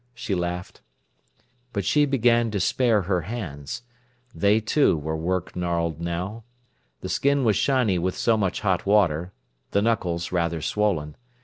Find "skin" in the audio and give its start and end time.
7.09-7.43